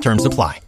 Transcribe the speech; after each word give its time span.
Terms 0.00 0.24
apply. 0.24 0.67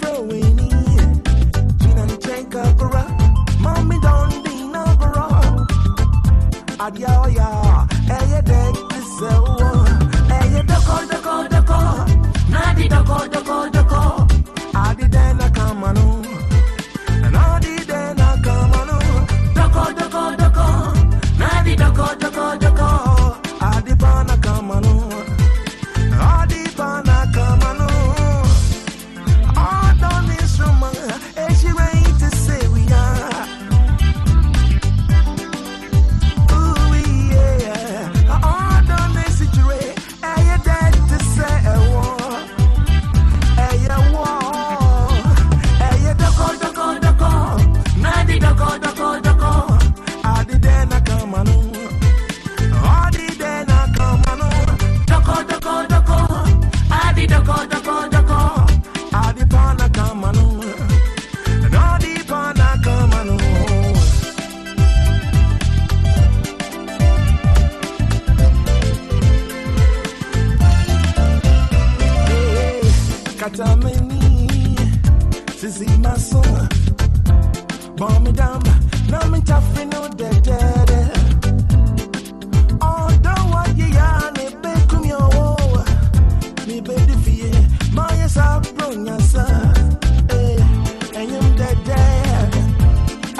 Adia, 6.81 7.05
oh 7.09 7.27
yeah. 7.27 7.70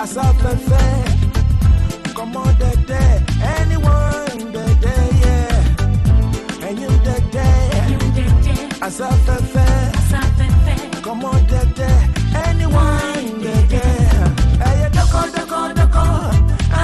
à 0.01 0.05
ça 0.07 0.23
fait 0.39 0.57
faire. 0.69 2.13
Comment? 2.15 2.43
Anyone, 3.59 4.51
t'étais, 4.51 5.09
yeah. 5.21 6.67
And 6.67 6.79
you 6.81 6.89
t'étais, 7.03 8.81
à 8.81 8.89
ça 8.89 9.09
fait 9.25 9.43
faire. 9.53 9.91
Comment 11.03 11.39
t'étais? 11.49 11.99
Anyone, 12.47 13.41
t'étais. 13.41 13.81
Hey, 14.63 14.89
doko, 14.91 15.21
doko, 15.35 15.61
doko. 15.79 16.03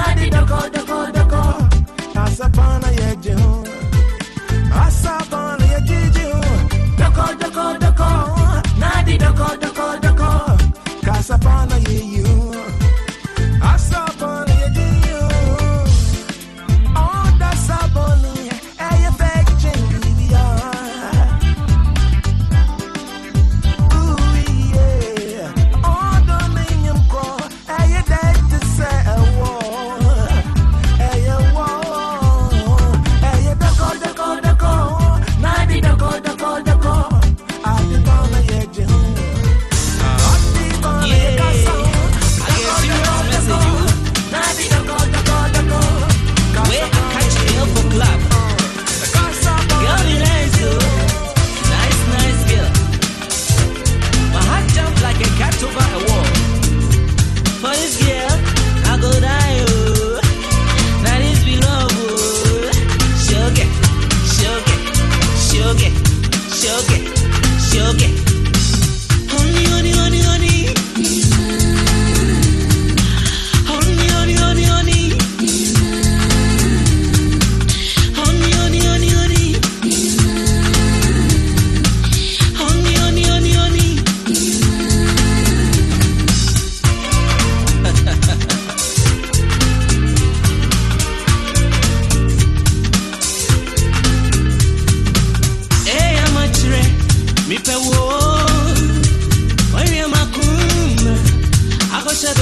Adi, 0.06 0.30
doko, 0.30 0.58
doko, 0.74 0.98
doko. 1.16 1.42
Asapana, 2.14 2.88
yeah, 2.98 3.14
Jehon. 3.20 3.64
Asapana, 4.72 5.64
yeah, 5.66 5.80
Doko, 7.00 7.26
doko, 7.40 7.64
doko. 7.80 8.08
Nadi, 8.78 9.18
doko, 9.18 9.56
doko. 9.60 9.77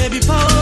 baby, 0.09 0.21
Paul. 0.25 0.56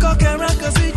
Cocker 0.00 0.26
and 0.26 0.87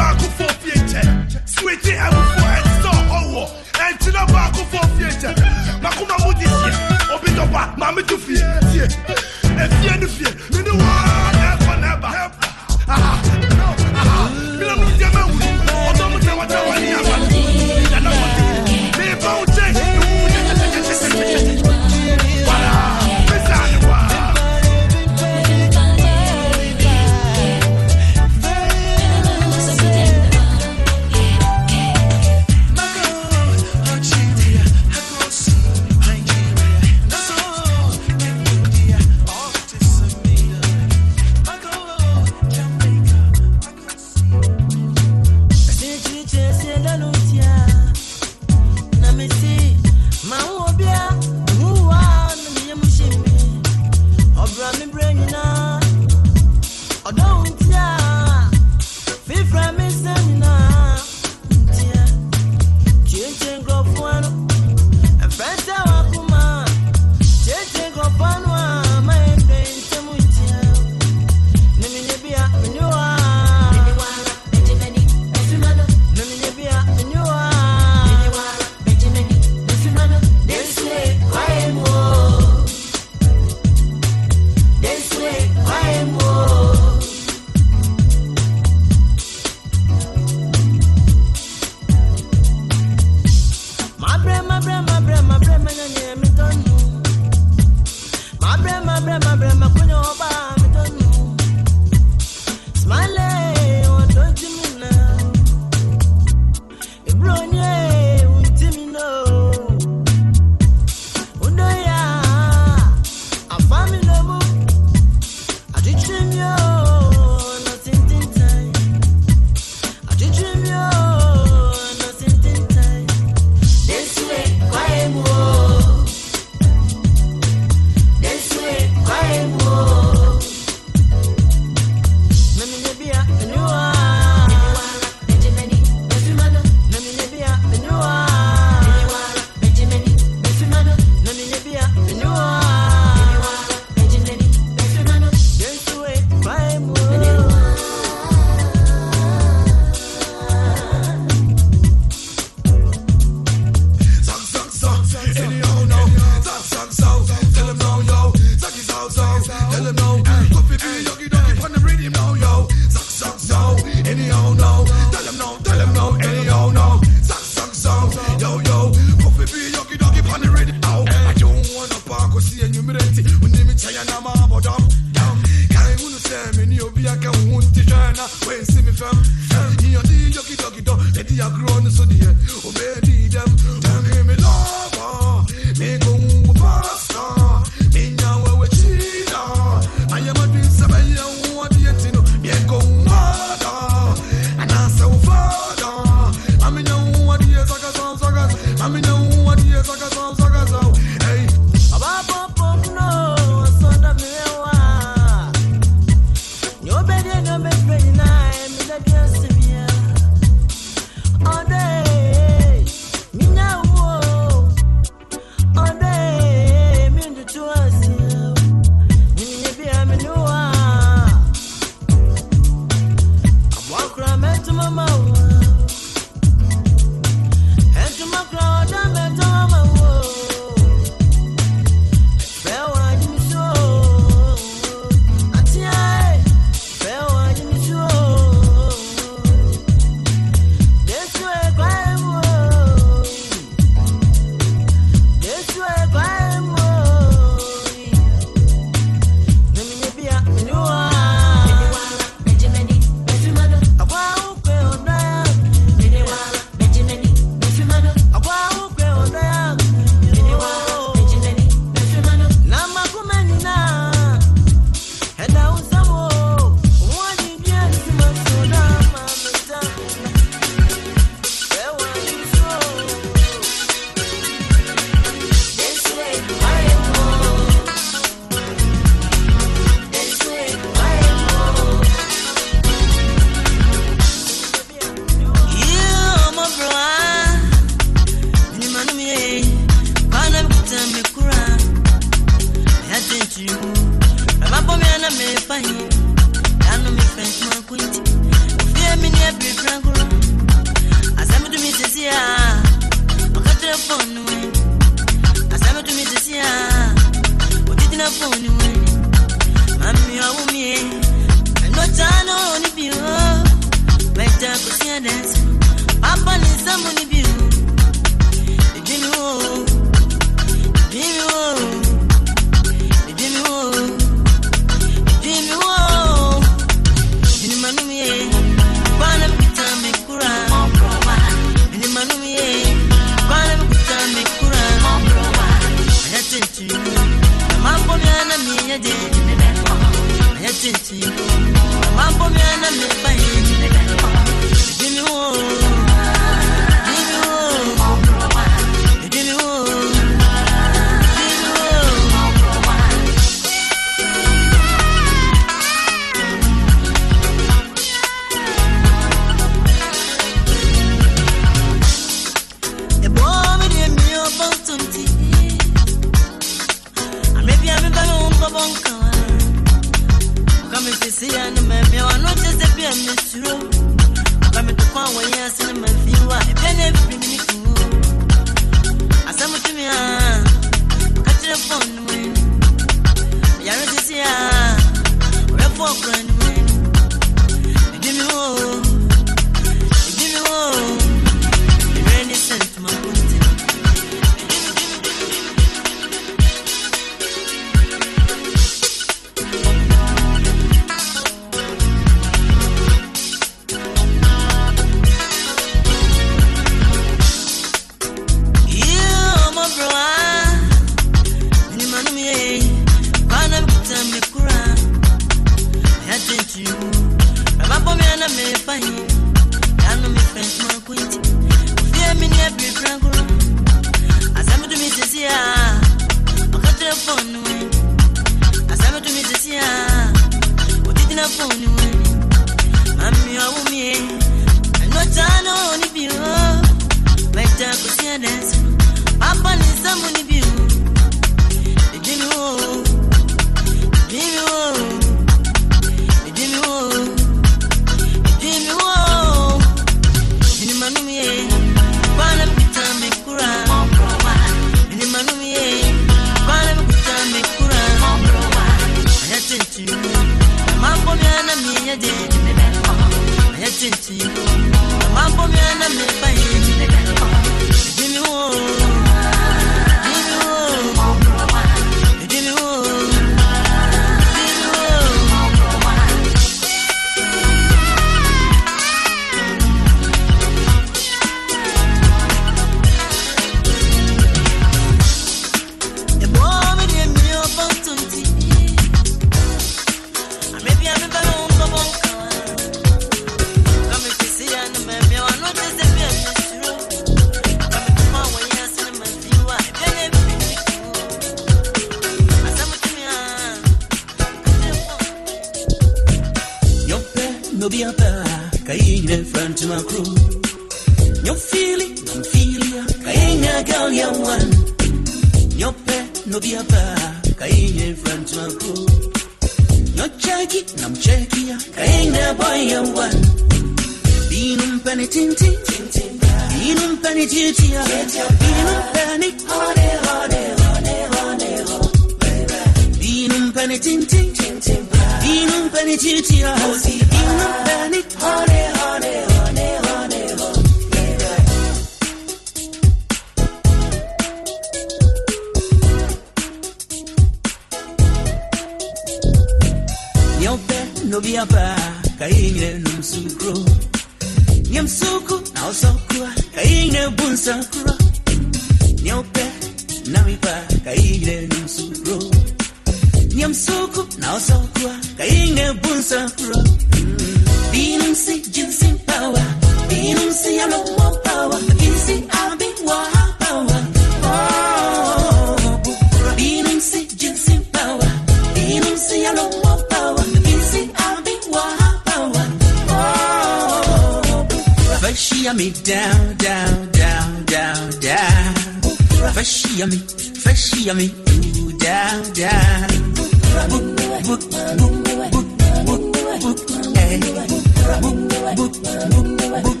Book, 598.75 598.93
book, 599.03 599.83
book, 599.83 600.00